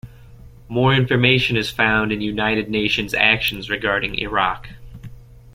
More 0.67 0.95
information 0.95 1.55
is 1.57 1.69
found 1.69 2.11
in 2.11 2.21
United 2.21 2.71
Nations 2.71 3.13
actions 3.13 3.69
regarding 3.69 4.17
Iraq. 4.17 4.67